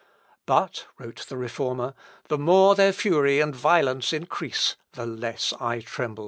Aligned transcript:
"But," 0.47 0.87
wrote 0.97 1.27
the 1.29 1.37
Reformer, 1.37 1.93
"the 2.27 2.39
more 2.39 2.73
their 2.73 2.91
fury 2.91 3.39
and 3.39 3.55
violence 3.55 4.11
increase, 4.11 4.75
the 4.93 5.05
less 5.05 5.53
I 5.59 5.81
tremble." 5.81 6.19